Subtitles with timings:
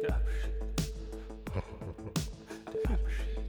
[0.00, 0.52] Der Abschied.
[2.72, 3.48] Der Abschied.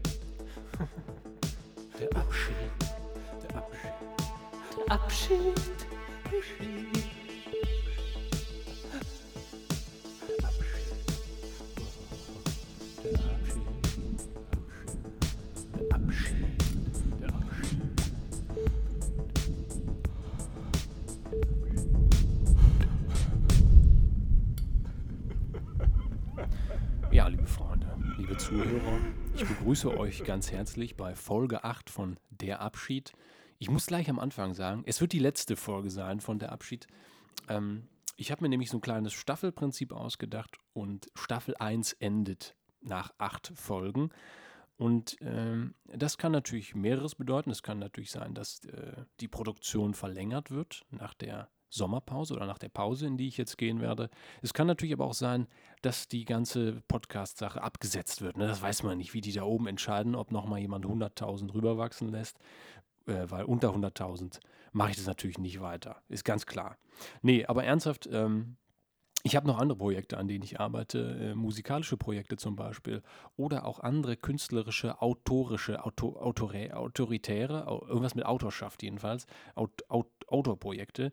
[1.99, 2.71] Der Abschied.
[3.43, 3.93] Der Abschied.
[4.77, 5.57] Der Abschied.
[6.59, 7.09] Der
[28.39, 29.02] Zuhörer,
[29.35, 33.11] ich begrüße euch ganz herzlich bei Folge 8 von Der Abschied.
[33.57, 36.88] Ich muss gleich am Anfang sagen, es wird die letzte Folge sein von Der Abschied.
[37.49, 43.13] Ähm, ich habe mir nämlich so ein kleines Staffelprinzip ausgedacht und Staffel 1 endet nach
[43.17, 44.09] acht Folgen.
[44.77, 47.52] Und ähm, das kann natürlich mehreres bedeuten.
[47.52, 52.58] Es kann natürlich sein, dass äh, die Produktion verlängert wird nach der Sommerpause oder nach
[52.58, 54.09] der Pause, in die ich jetzt gehen werde.
[54.41, 55.48] Es kann natürlich aber auch sein,
[55.81, 58.38] dass die ganze Podcast-Sache abgesetzt wird.
[58.38, 58.48] Ne?
[58.48, 62.38] Das weiß man nicht, wie die da oben entscheiden, ob nochmal jemand 100.000 rüberwachsen lässt,
[63.08, 64.39] äh, weil unter 100.000
[64.72, 66.02] mache ich das natürlich nicht weiter.
[66.09, 66.78] Ist ganz klar.
[67.22, 68.58] Nee, aber ernsthaft, ähm,
[69.23, 73.02] ich habe noch andere Projekte, an denen ich arbeite, äh, musikalische Projekte zum Beispiel
[73.36, 80.08] oder auch andere künstlerische, autorische, Auto, autore, autoritäre, au- irgendwas mit Autorschaft jedenfalls, Aut, Aut,
[80.28, 81.11] Autorprojekte.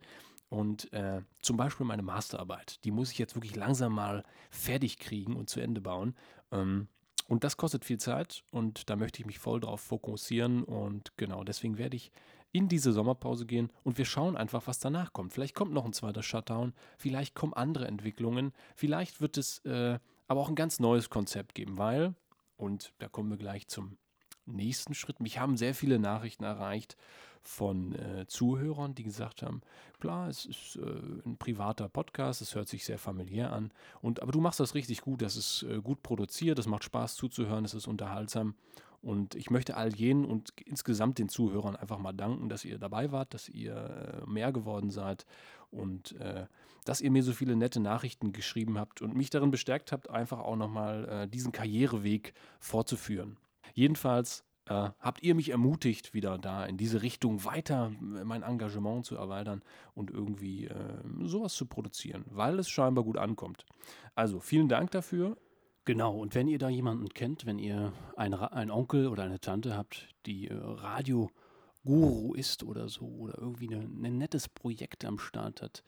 [0.48, 5.36] Und äh, zum Beispiel meine Masterarbeit, die muss ich jetzt wirklich langsam mal fertig kriegen
[5.36, 6.14] und zu Ende bauen.
[6.52, 6.88] Ähm,
[7.28, 10.62] und das kostet viel Zeit und da möchte ich mich voll drauf fokussieren.
[10.62, 12.12] Und genau deswegen werde ich
[12.52, 15.32] in diese Sommerpause gehen und wir schauen einfach, was danach kommt.
[15.32, 20.40] Vielleicht kommt noch ein zweiter Shutdown, vielleicht kommen andere Entwicklungen, vielleicht wird es äh, aber
[20.40, 22.14] auch ein ganz neues Konzept geben, weil,
[22.56, 23.98] und da kommen wir gleich zum
[24.46, 26.96] nächsten Schritt, mich haben sehr viele Nachrichten erreicht
[27.42, 29.62] von äh, Zuhörern, die gesagt haben,
[30.00, 30.80] klar, es ist äh,
[31.24, 35.00] ein privater Podcast, es hört sich sehr familiär an, und, aber du machst das richtig
[35.02, 38.54] gut, das ist äh, gut produziert, es macht Spaß zuzuhören, es ist unterhaltsam.
[39.02, 43.12] Und ich möchte all jenen und insgesamt den Zuhörern einfach mal danken, dass ihr dabei
[43.12, 45.26] wart, dass ihr äh, mehr geworden seid
[45.70, 46.46] und äh,
[46.84, 50.40] dass ihr mir so viele nette Nachrichten geschrieben habt und mich darin bestärkt habt, einfach
[50.40, 53.36] auch nochmal äh, diesen Karriereweg fortzuführen.
[53.76, 59.04] Jedenfalls äh, habt ihr mich ermutigt, wieder da in diese Richtung weiter äh, mein Engagement
[59.04, 59.62] zu erweitern
[59.94, 60.74] und irgendwie äh,
[61.20, 63.66] sowas zu produzieren, weil es scheinbar gut ankommt.
[64.14, 65.36] Also vielen Dank dafür.
[65.84, 70.08] Genau, und wenn ihr da jemanden kennt, wenn ihr einen, Onkel oder eine Tante habt,
[70.24, 75.84] die äh, Radio-Guru ist oder so, oder irgendwie ein nettes Projekt am Start hat,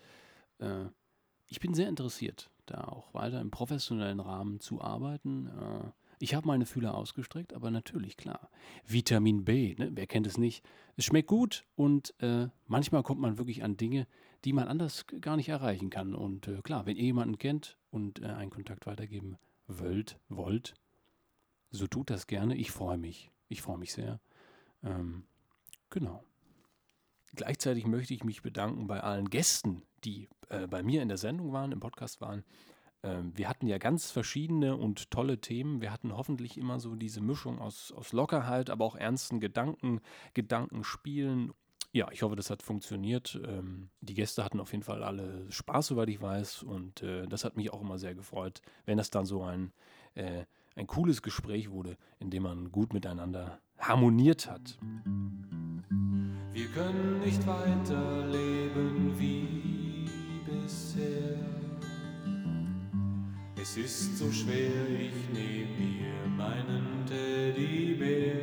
[0.58, 0.84] äh,
[1.46, 5.46] ich bin sehr interessiert, da auch weiter im professionellen Rahmen zu arbeiten.
[5.46, 8.50] Äh, ich habe meine Fühler ausgestreckt, aber natürlich, klar.
[8.86, 9.90] Vitamin B, ne?
[9.92, 10.64] wer kennt es nicht?
[10.96, 14.06] Es schmeckt gut und äh, manchmal kommt man wirklich an Dinge,
[14.44, 16.14] die man anders gar nicht erreichen kann.
[16.14, 19.36] Und äh, klar, wenn ihr jemanden kennt und äh, einen Kontakt weitergeben
[19.66, 20.74] wollt, wollt,
[21.70, 22.56] so tut das gerne.
[22.56, 23.30] Ich freue mich.
[23.48, 24.20] Ich freue mich sehr.
[24.82, 25.24] Ähm,
[25.90, 26.24] genau.
[27.34, 31.52] Gleichzeitig möchte ich mich bedanken bei allen Gästen, die äh, bei mir in der Sendung
[31.52, 32.44] waren, im Podcast waren.
[33.02, 35.80] Ähm, wir hatten ja ganz verschiedene und tolle Themen.
[35.80, 40.00] Wir hatten hoffentlich immer so diese Mischung aus, aus Lockerheit, aber auch ernsten Gedanken,
[40.34, 41.52] Gedankenspielen.
[41.92, 43.40] Ja, ich hoffe, das hat funktioniert.
[43.46, 46.62] Ähm, die Gäste hatten auf jeden Fall alle Spaß, soweit ich weiß.
[46.64, 49.72] Und äh, das hat mich auch immer sehr gefreut, wenn das dann so ein,
[50.14, 50.44] äh,
[50.76, 54.78] ein cooles Gespräch wurde, in dem man gut miteinander harmoniert hat.
[56.52, 59.77] Wir können nicht weiterleben wie
[63.70, 68.40] Es ist so schwer, ich nehme mir meinen Teddybär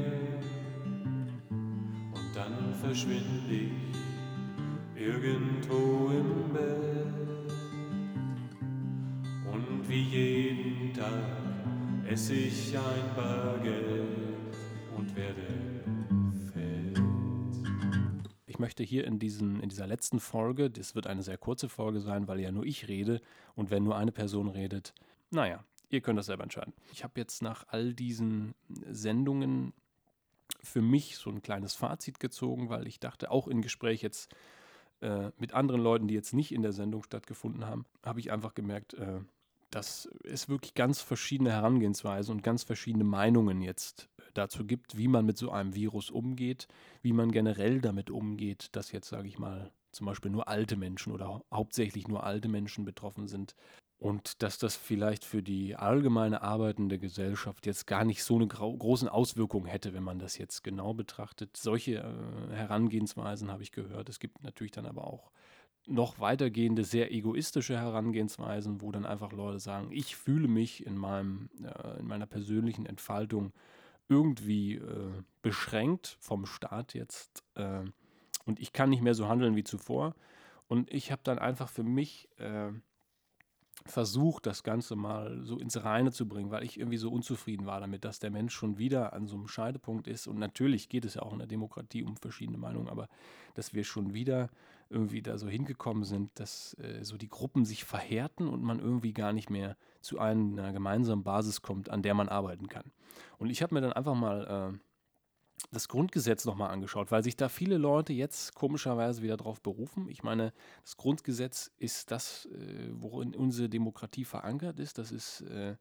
[2.13, 7.51] und dann verschwinde ich irgendwo im Bett.
[9.51, 11.09] Und wie jeden Tag
[12.07, 14.05] esse ich ein Baguette
[14.95, 15.47] und werde
[16.53, 17.01] fett.
[18.45, 21.99] Ich möchte hier in, diesen, in dieser letzten Folge, das wird eine sehr kurze Folge
[21.99, 23.21] sein, weil ja nur ich rede
[23.55, 24.93] und wenn nur eine Person redet,
[25.31, 26.73] naja, ihr könnt das selber entscheiden.
[26.91, 28.53] Ich habe jetzt nach all diesen
[28.89, 29.73] Sendungen
[30.61, 34.33] für mich so ein kleines Fazit gezogen, weil ich dachte, auch in Gespräch jetzt
[35.01, 38.53] äh, mit anderen Leuten, die jetzt nicht in der Sendung stattgefunden haben, habe ich einfach
[38.53, 39.19] gemerkt, äh,
[39.71, 45.07] dass es wirklich ganz verschiedene Herangehensweisen und ganz verschiedene Meinungen jetzt äh, dazu gibt, wie
[45.07, 46.67] man mit so einem Virus umgeht,
[47.01, 51.13] wie man generell damit umgeht, dass jetzt, sage ich mal, zum Beispiel nur alte Menschen
[51.13, 53.55] oder hau- hauptsächlich nur alte Menschen betroffen sind.
[53.97, 59.07] Und dass das vielleicht für die allgemeine arbeitende Gesellschaft jetzt gar nicht so eine großen
[59.07, 61.55] Auswirkungen hätte, wenn man das jetzt genau betrachtet.
[61.55, 64.09] Solche äh, Herangehensweisen habe ich gehört.
[64.09, 65.31] Es gibt natürlich dann aber auch
[65.87, 71.49] noch weitergehende, sehr egoistische Herangehensweisen, wo dann einfach Leute sagen, ich fühle mich in, meinem,
[71.63, 73.53] äh, in meiner persönlichen Entfaltung
[74.09, 75.11] irgendwie äh,
[75.41, 77.83] beschränkt vom Staat jetzt äh,
[78.45, 80.15] und ich kann nicht mehr so handeln wie zuvor.
[80.67, 82.71] Und ich habe dann einfach für mich äh,
[83.87, 87.79] versucht, das Ganze mal so ins Reine zu bringen, weil ich irgendwie so unzufrieden war
[87.79, 90.27] damit, dass der Mensch schon wieder an so einem Scheidepunkt ist.
[90.27, 93.07] Und natürlich geht es ja auch in der Demokratie um verschiedene Meinungen, aber
[93.53, 94.49] dass wir schon wieder
[94.89, 99.13] irgendwie da so hingekommen sind, dass äh, so die Gruppen sich verhärten und man irgendwie
[99.13, 102.91] gar nicht mehr zu einer gemeinsamen Basis kommt, an der man arbeiten kann.
[103.37, 104.77] Und ich habe mir dann einfach mal äh,
[105.71, 110.07] das Grundgesetz nochmal angeschaut, weil sich da viele Leute jetzt komischerweise wieder drauf berufen.
[110.09, 110.53] Ich meine,
[110.83, 114.97] das Grundgesetz ist das, äh, worin unsere Demokratie verankert ist.
[114.97, 115.75] Das ist äh,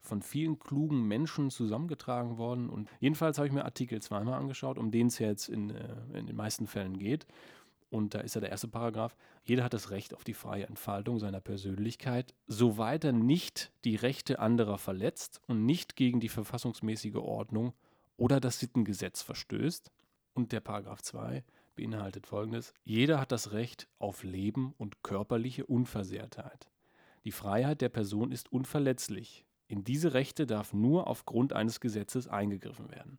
[0.00, 2.68] von vielen klugen Menschen zusammengetragen worden.
[2.68, 5.94] Und jedenfalls habe ich mir Artikel zweimal angeschaut, um den es ja jetzt in, äh,
[6.14, 7.26] in den meisten Fällen geht.
[7.90, 9.16] Und da ist ja der erste Paragraph.
[9.44, 14.38] Jeder hat das Recht auf die freie Entfaltung seiner Persönlichkeit, soweit er nicht die Rechte
[14.38, 17.74] anderer verletzt und nicht gegen die verfassungsmäßige Ordnung
[18.22, 19.90] oder das Sittengesetz verstößt.
[20.32, 21.42] Und der Paragraph 2
[21.74, 26.70] beinhaltet folgendes: Jeder hat das Recht auf Leben und körperliche Unversehrtheit.
[27.24, 29.44] Die Freiheit der Person ist unverletzlich.
[29.66, 33.18] In diese Rechte darf nur aufgrund eines Gesetzes eingegriffen werden.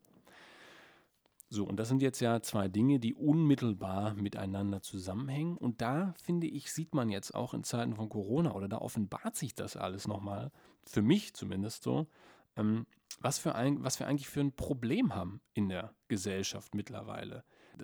[1.50, 5.58] So, und das sind jetzt ja zwei Dinge, die unmittelbar miteinander zusammenhängen.
[5.58, 9.36] Und da, finde ich, sieht man jetzt auch in Zeiten von Corona oder da offenbart
[9.36, 10.52] sich das alles nochmal,
[10.86, 12.08] für mich zumindest so,
[12.56, 12.86] ähm,
[13.20, 17.44] was, für ein, was wir eigentlich für ein Problem haben in der Gesellschaft mittlerweile.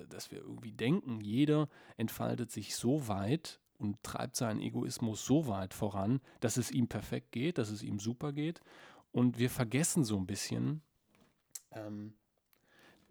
[0.09, 1.67] Dass wir irgendwie denken, jeder
[1.97, 7.31] entfaltet sich so weit und treibt seinen Egoismus so weit voran, dass es ihm perfekt
[7.31, 8.61] geht, dass es ihm super geht.
[9.11, 10.83] Und wir vergessen so ein bisschen
[11.71, 12.13] ähm,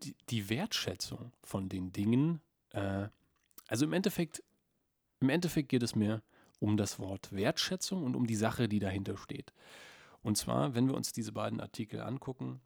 [0.03, 2.41] die, die, Wertschätzung von den Dingen.
[2.71, 3.09] Äh,
[3.67, 4.45] also im Endeffekt,
[5.21, 6.23] im Endeffekt geht es mir
[6.61, 9.53] um das Wort Wertschätzung und um die Sache, die dahinter steht.
[10.29, 12.61] Und zwar, wenn wir uns diese beiden Artikel angucken,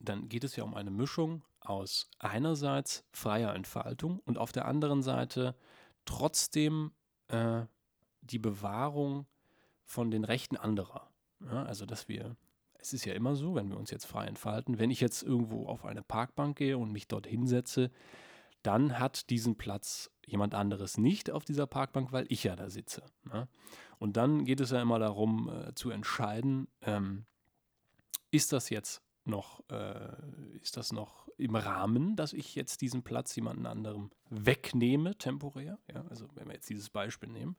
[0.00, 5.00] dann geht es ja um eine Mischung aus einerseits freier Entfaltung und auf der anderen
[5.00, 5.54] Seite
[6.04, 6.90] trotzdem
[7.28, 7.60] äh,
[8.22, 9.26] die Bewahrung
[9.84, 11.08] von den Rechten anderer.
[11.44, 12.36] Ja, also, dass wir,
[12.80, 15.66] es ist ja immer so, wenn wir uns jetzt frei entfalten, wenn ich jetzt irgendwo
[15.66, 17.92] auf eine Parkbank gehe und mich dort hinsetze,
[18.62, 23.02] dann hat diesen Platz jemand anderes nicht auf dieser Parkbank, weil ich ja da sitze.
[23.24, 23.48] Ne?
[23.98, 27.24] Und dann geht es ja immer darum äh, zu entscheiden, ähm,
[28.30, 30.16] ist das jetzt noch, äh,
[30.60, 35.78] ist das noch im Rahmen, dass ich jetzt diesen Platz jemand anderem wegnehme, temporär?
[35.92, 37.56] Ja, also wenn wir jetzt dieses Beispiel nehmen.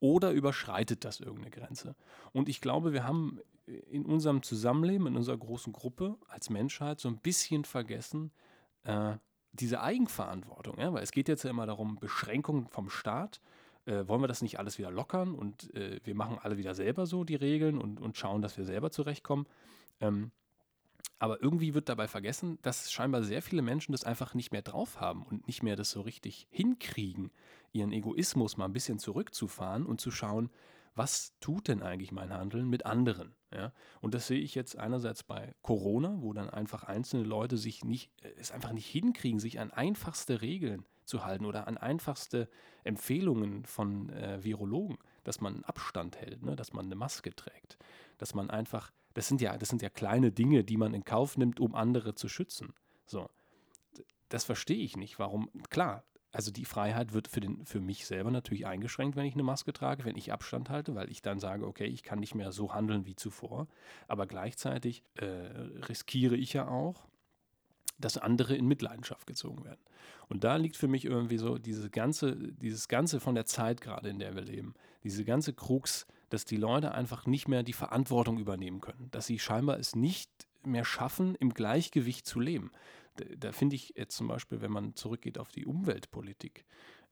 [0.00, 1.94] Oder überschreitet das irgendeine Grenze?
[2.32, 7.08] Und ich glaube, wir haben in unserem Zusammenleben, in unserer großen Gruppe als Menschheit so
[7.08, 8.32] ein bisschen vergessen,
[8.82, 9.16] äh,
[9.52, 10.92] diese Eigenverantwortung, ja?
[10.92, 13.40] weil es geht jetzt ja immer darum, Beschränkungen vom Staat.
[13.84, 17.06] Äh, wollen wir das nicht alles wieder lockern und äh, wir machen alle wieder selber
[17.06, 19.46] so die Regeln und, und schauen, dass wir selber zurechtkommen?
[20.00, 20.30] Ähm,
[21.18, 25.00] aber irgendwie wird dabei vergessen, dass scheinbar sehr viele Menschen das einfach nicht mehr drauf
[25.00, 27.30] haben und nicht mehr das so richtig hinkriegen,
[27.72, 30.50] ihren Egoismus mal ein bisschen zurückzufahren und zu schauen,
[30.94, 33.34] was tut denn eigentlich mein Handeln mit anderen?
[33.54, 33.72] Ja?
[34.00, 38.10] Und das sehe ich jetzt einerseits bei Corona, wo dann einfach einzelne Leute sich nicht,
[38.22, 42.48] äh, es einfach nicht hinkriegen, sich an einfachste Regeln zu halten oder an einfachste
[42.84, 46.56] Empfehlungen von äh, Virologen, dass man Abstand hält, ne?
[46.56, 47.78] dass man eine Maske trägt,
[48.18, 51.36] dass man einfach, das sind ja, das sind ja kleine Dinge, die man in Kauf
[51.36, 52.72] nimmt, um andere zu schützen.
[53.06, 53.28] So.
[54.28, 55.18] Das verstehe ich nicht.
[55.18, 55.50] Warum?
[55.68, 59.42] Klar, also die Freiheit wird für, den, für mich selber natürlich eingeschränkt, wenn ich eine
[59.42, 62.52] Maske trage, wenn ich Abstand halte, weil ich dann sage, okay, ich kann nicht mehr
[62.52, 63.68] so handeln wie zuvor.
[64.08, 67.06] Aber gleichzeitig äh, riskiere ich ja auch,
[67.98, 69.80] dass andere in Mitleidenschaft gezogen werden.
[70.28, 74.08] Und da liegt für mich irgendwie so diese ganze, dieses Ganze von der Zeit gerade,
[74.08, 74.74] in der wir leben,
[75.04, 79.38] diese ganze Krux, dass die Leute einfach nicht mehr die Verantwortung übernehmen können, dass sie
[79.38, 80.30] scheinbar es nicht
[80.64, 82.70] mehr schaffen, im Gleichgewicht zu leben
[83.16, 86.64] da, da finde ich jetzt zum Beispiel, wenn man zurückgeht auf die Umweltpolitik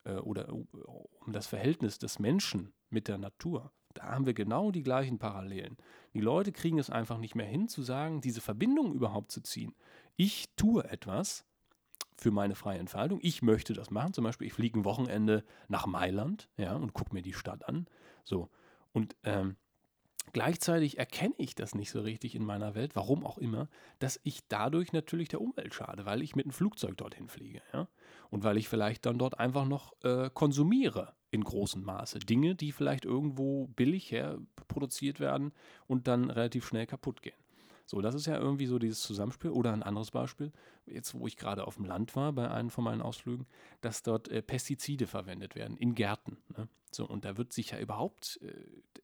[0.04, 4.82] äh, oder um das Verhältnis des Menschen mit der Natur, da haben wir genau die
[4.82, 5.76] gleichen Parallelen.
[6.14, 9.74] Die Leute kriegen es einfach nicht mehr hin, zu sagen, diese Verbindung überhaupt zu ziehen.
[10.16, 11.44] Ich tue etwas
[12.16, 13.18] für meine freie Entfaltung.
[13.22, 14.12] Ich möchte das machen.
[14.12, 17.86] Zum Beispiel, ich fliege ein Wochenende nach Mailand ja, und gucke mir die Stadt an.
[18.24, 18.50] So.
[18.92, 19.56] Und ähm,
[20.32, 24.46] Gleichzeitig erkenne ich das nicht so richtig in meiner Welt, warum auch immer, dass ich
[24.48, 27.62] dadurch natürlich der Umwelt schade, weil ich mit einem Flugzeug dorthin fliege.
[27.72, 27.88] Ja?
[28.30, 32.20] Und weil ich vielleicht dann dort einfach noch äh, konsumiere in großem Maße.
[32.20, 35.52] Dinge, die vielleicht irgendwo billig her produziert werden
[35.86, 37.34] und dann relativ schnell kaputt gehen.
[37.90, 39.50] So, das ist ja irgendwie so dieses Zusammenspiel.
[39.50, 40.52] Oder ein anderes Beispiel,
[40.86, 43.46] jetzt wo ich gerade auf dem Land war bei einem von meinen Ausflügen,
[43.80, 46.36] dass dort äh, Pestizide verwendet werden in Gärten.
[46.56, 46.68] Ne?
[46.92, 48.52] So, und da wird sich ja überhaupt, äh,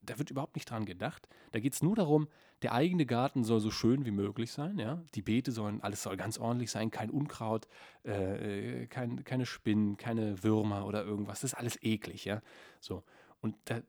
[0.02, 1.28] da wird überhaupt nicht dran gedacht.
[1.50, 2.28] Da geht es nur darum,
[2.62, 5.02] der eigene Garten soll so schön wie möglich sein, ja.
[5.16, 7.66] Die Beete sollen, alles soll ganz ordentlich sein, kein Unkraut,
[8.04, 11.40] äh, äh kein, keine Spinnen, keine Würmer oder irgendwas.
[11.40, 12.40] Das ist alles eklig, ja.
[12.78, 13.02] So.
[13.40, 13.80] Und da,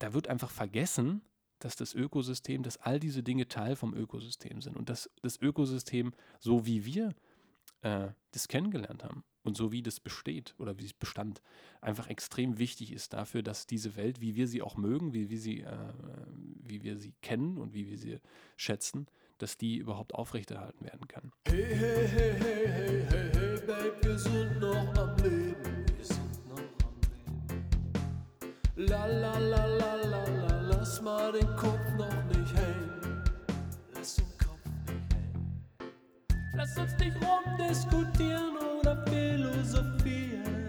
[0.00, 1.22] da wird einfach vergessen,
[1.64, 6.12] dass das Ökosystem, dass all diese Dinge Teil vom Ökosystem sind und dass das Ökosystem,
[6.38, 7.14] so wie wir
[7.80, 11.40] äh, das kennengelernt haben und so wie das besteht oder wie es bestand,
[11.80, 15.38] einfach extrem wichtig ist dafür, dass diese Welt, wie wir sie auch mögen, wie wir
[15.38, 15.94] sie, äh,
[16.36, 18.18] wie wir sie kennen und wie wir sie
[18.58, 19.06] schätzen,
[19.38, 21.32] dass die überhaupt aufrechterhalten werden kann.
[21.48, 25.86] Hey, hey, hey, hey, hey, hey, hey, Babe, wir sind noch am Leben.
[25.96, 26.94] Wir sind noch am
[27.48, 28.86] Leben.
[28.86, 30.13] La la la la la
[30.84, 33.24] lass mal den Kopf noch nicht hängen.
[33.94, 36.52] Lass den Kopf nicht hängen.
[36.54, 40.66] Lass uns nicht rumdiskutieren oder philosophieren.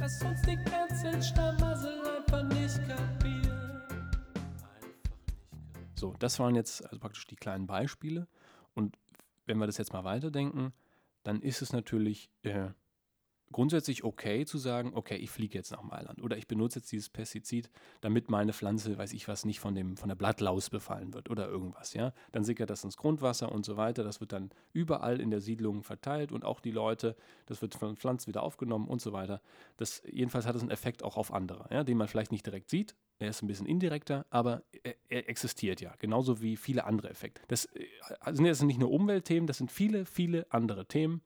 [0.00, 3.82] Lass uns die ganzen Schlamassel einfach nicht kapieren.
[3.82, 5.92] Einfach nicht kapieren.
[5.94, 8.26] So, das waren jetzt also praktisch die kleinen Beispiele.
[8.74, 8.98] Und
[9.46, 10.72] wenn wir das jetzt mal weiterdenken,
[11.22, 12.70] dann ist es natürlich äh,
[13.52, 17.08] grundsätzlich okay zu sagen, okay, ich fliege jetzt nach Mailand oder ich benutze jetzt dieses
[17.08, 21.30] Pestizid, damit meine Pflanze, weiß ich was, nicht von, dem, von der Blattlaus befallen wird
[21.30, 22.12] oder irgendwas, ja.
[22.32, 24.04] Dann sickert das ins Grundwasser und so weiter.
[24.04, 27.16] Das wird dann überall in der Siedlung verteilt und auch die Leute,
[27.46, 29.40] das wird von Pflanzen wieder aufgenommen und so weiter.
[29.76, 32.70] Das, jedenfalls hat es einen Effekt auch auf andere, ja, den man vielleicht nicht direkt
[32.70, 32.94] sieht.
[33.18, 37.42] Er ist ein bisschen indirekter, aber er, er existiert ja, genauso wie viele andere Effekte.
[37.48, 37.86] Das äh,
[38.32, 41.20] sind jetzt nicht nur Umweltthemen, das sind viele, viele andere Themen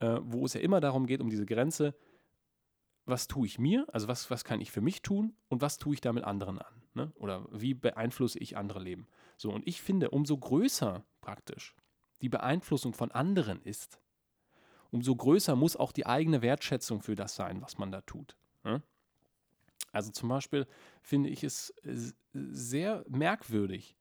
[0.00, 1.94] äh, wo es ja immer darum geht, um diese Grenze,
[3.04, 5.94] was tue ich mir, also was, was kann ich für mich tun und was tue
[5.94, 6.82] ich damit anderen an?
[6.94, 7.12] Ne?
[7.16, 9.06] Oder wie beeinflusse ich andere Leben?
[9.36, 11.74] So, und ich finde, umso größer praktisch
[12.20, 14.00] die Beeinflussung von anderen ist,
[14.90, 18.36] umso größer muss auch die eigene Wertschätzung für das sein, was man da tut.
[18.64, 18.82] Ne?
[19.92, 20.66] Also zum Beispiel
[21.02, 21.74] finde ich es
[22.32, 23.96] sehr merkwürdig,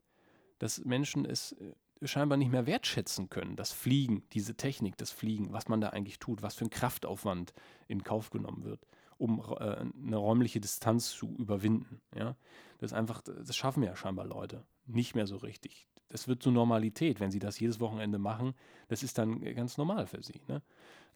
[0.60, 1.74] dass Menschen es äh,
[2.04, 6.20] scheinbar nicht mehr wertschätzen können, das Fliegen, diese Technik, das Fliegen, was man da eigentlich
[6.20, 7.54] tut, was für ein Kraftaufwand
[7.88, 8.86] in Kauf genommen wird,
[9.18, 12.02] um äh, eine räumliche Distanz zu überwinden.
[12.16, 12.36] Ja?
[12.80, 15.88] Das einfach, das schaffen ja scheinbar Leute nicht mehr so richtig.
[16.10, 18.54] Das wird zur Normalität, wenn sie das jedes Wochenende machen.
[18.88, 20.42] Das ist dann ganz normal für sie.
[20.48, 20.62] Ne?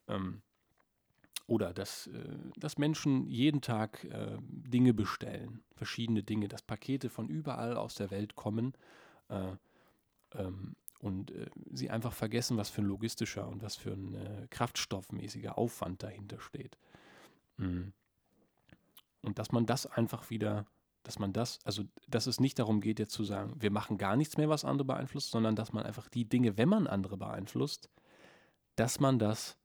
[0.07, 0.41] Ähm,
[1.47, 7.27] oder dass, äh, dass Menschen jeden Tag äh, Dinge bestellen, verschiedene Dinge, dass Pakete von
[7.27, 8.73] überall aus der Welt kommen.
[9.29, 9.53] Äh,
[10.35, 14.47] ähm, und äh, sie einfach vergessen, was für ein logistischer und was für ein äh,
[14.49, 16.77] kraftstoffmäßiger Aufwand dahinter steht.
[17.57, 17.93] Mhm.
[19.21, 20.65] Und dass man das einfach wieder,
[21.03, 24.15] dass man das, also dass es nicht darum geht, jetzt zu sagen, wir machen gar
[24.15, 27.89] nichts mehr, was andere beeinflusst, sondern dass man einfach die Dinge, wenn man andere beeinflusst,
[28.75, 29.57] dass man das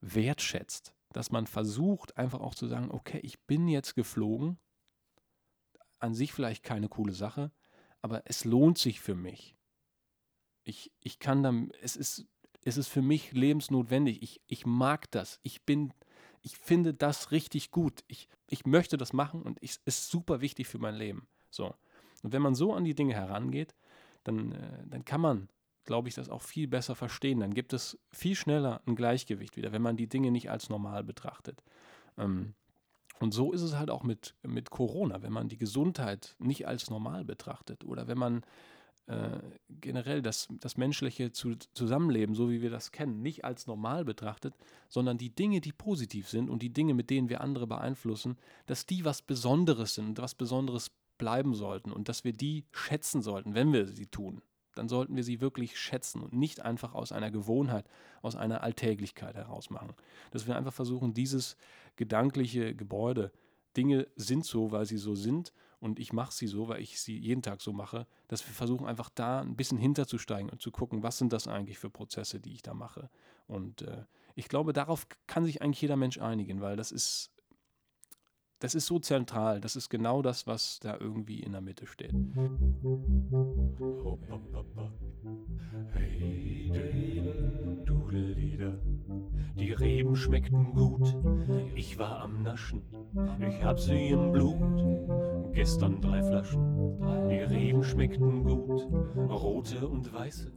[0.00, 4.58] wertschätzt, dass man versucht, einfach auch zu sagen, okay, ich bin jetzt geflogen,
[5.98, 7.50] an sich vielleicht keine coole Sache,
[8.02, 9.56] aber es lohnt sich für mich
[10.64, 12.26] ich, ich kann dann, es ist,
[12.64, 14.22] es ist für mich lebensnotwendig.
[14.22, 15.40] Ich, ich mag das.
[15.42, 15.92] Ich bin,
[16.42, 18.04] ich finde das richtig gut.
[18.06, 21.26] Ich, ich möchte das machen und es ist super wichtig für mein Leben.
[21.50, 21.74] So.
[22.22, 23.74] Und wenn man so an die Dinge herangeht,
[24.24, 25.48] dann, äh, dann kann man,
[25.84, 27.40] glaube ich, das auch viel besser verstehen.
[27.40, 31.02] Dann gibt es viel schneller ein Gleichgewicht wieder, wenn man die Dinge nicht als normal
[31.02, 31.62] betrachtet.
[32.16, 32.54] Ähm,
[33.18, 36.90] und so ist es halt auch mit, mit Corona, wenn man die Gesundheit nicht als
[36.90, 38.42] normal betrachtet oder wenn man
[39.06, 44.04] äh, generell das, das menschliche zu, Zusammenleben, so wie wir das kennen, nicht als normal
[44.04, 44.54] betrachtet,
[44.88, 48.86] sondern die Dinge, die positiv sind und die Dinge, mit denen wir andere beeinflussen, dass
[48.86, 53.54] die was Besonderes sind und was Besonderes bleiben sollten und dass wir die schätzen sollten,
[53.54, 54.42] wenn wir sie tun.
[54.74, 57.86] Dann sollten wir sie wirklich schätzen und nicht einfach aus einer Gewohnheit,
[58.22, 59.94] aus einer Alltäglichkeit heraus machen.
[60.30, 61.56] Dass wir einfach versuchen, dieses
[61.96, 63.32] gedankliche Gebäude,
[63.76, 67.18] Dinge sind so, weil sie so sind und ich mache sie so, weil ich sie
[67.18, 71.02] jeden Tag so mache, dass wir versuchen einfach da ein bisschen hinterzusteigen und zu gucken,
[71.02, 73.10] was sind das eigentlich für Prozesse, die ich da mache.
[73.48, 74.04] Und äh,
[74.36, 77.32] ich glaube, darauf kann sich eigentlich jeder Mensch einigen, weil das ist,
[78.60, 79.60] das ist so zentral.
[79.60, 82.14] Das ist genau das, was da irgendwie in der Mitte steht.
[85.94, 86.70] Hey,
[87.84, 88.78] Dudellieder,
[89.58, 91.16] die Reben schmeckten gut.
[91.74, 92.82] Ich war am Naschen,
[93.40, 98.88] ich hab sie im Blut Gestern drei Flaschen, die Reben schmeckten gut,
[99.28, 100.50] rote und weiße.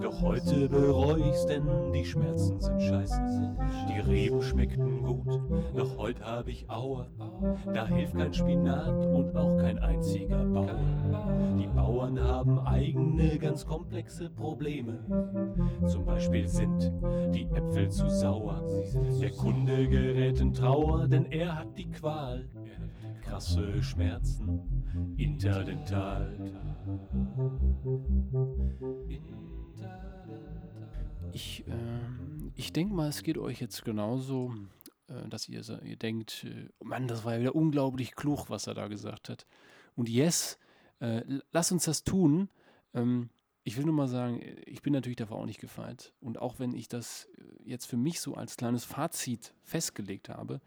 [0.00, 3.56] Doch heute bereu ich's, denn die Schmerzen sind scheiße.
[3.88, 5.40] Die Reben schmeckten gut,
[5.76, 7.06] doch heute hab ich Aue.
[7.72, 10.80] Da hilft kein Spinat und auch kein einziger Bauer.
[11.58, 14.98] Die Bauern haben eigene, ganz komplexe Probleme.
[15.86, 16.92] Zum Beispiel sind
[17.32, 18.62] die Äpfel zu sauer.
[19.20, 22.48] Der Kunde gerät in Trauer, denn er hat die Qual.
[23.32, 24.60] Krasse Schmerzen,
[25.16, 26.38] interdental.
[31.32, 34.54] Ich, ähm, ich denke mal, es geht euch jetzt genauso,
[35.06, 38.74] äh, dass ihr, ihr denkt, äh, Mann, das war ja wieder unglaublich klug, was er
[38.74, 39.46] da gesagt hat.
[39.96, 40.58] Und yes,
[41.00, 41.22] äh,
[41.52, 42.50] lass uns das tun.
[42.92, 43.30] Ähm,
[43.64, 46.12] ich will nur mal sagen, äh, ich bin natürlich davor auch nicht gefeit.
[46.20, 50.60] Und auch wenn ich das äh, jetzt für mich so als kleines Fazit festgelegt habe,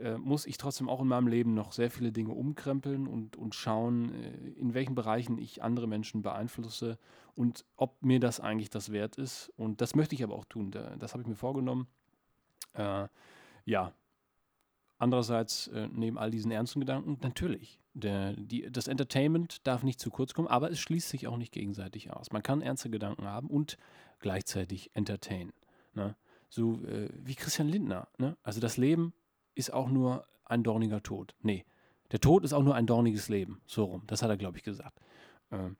[0.00, 3.54] äh, muss ich trotzdem auch in meinem Leben noch sehr viele Dinge umkrempeln und, und
[3.54, 6.98] schauen, äh, in welchen Bereichen ich andere Menschen beeinflusse
[7.34, 9.52] und ob mir das eigentlich das wert ist.
[9.56, 10.70] Und das möchte ich aber auch tun.
[10.70, 11.86] Da, das habe ich mir vorgenommen.
[12.74, 13.08] Äh,
[13.64, 13.92] ja.
[14.98, 17.78] Andererseits, äh, neben all diesen ernsten Gedanken, natürlich.
[17.94, 21.52] Der, die, das Entertainment darf nicht zu kurz kommen, aber es schließt sich auch nicht
[21.52, 22.30] gegenseitig aus.
[22.32, 23.78] Man kann ernste Gedanken haben und
[24.20, 25.52] gleichzeitig entertainen.
[25.94, 26.16] Ne?
[26.48, 28.08] So äh, wie Christian Lindner.
[28.18, 28.36] Ne?
[28.42, 29.12] Also das Leben
[29.54, 31.34] ist auch nur ein dorniger Tod.
[31.42, 31.64] Nee,
[32.12, 33.60] der Tod ist auch nur ein dorniges Leben.
[33.66, 34.02] So rum.
[34.06, 35.00] Das hat er, glaube ich, gesagt.
[35.50, 35.76] Ähm,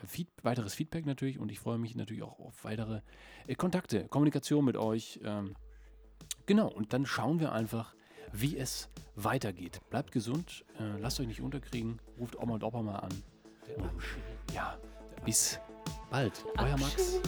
[0.05, 3.01] Feed weiteres Feedback natürlich und ich freue mich natürlich auch auf weitere
[3.47, 5.19] äh, Kontakte, Kommunikation mit euch.
[5.23, 5.55] Ähm,
[6.45, 7.95] genau, und dann schauen wir einfach,
[8.31, 9.79] wie es weitergeht.
[9.89, 13.23] Bleibt gesund, äh, lasst euch nicht unterkriegen, ruft Oma und Opa mal an.
[13.77, 13.89] Und
[14.53, 14.77] ja,
[15.23, 15.59] bis
[16.09, 16.45] bald.
[16.57, 17.19] Euer Max.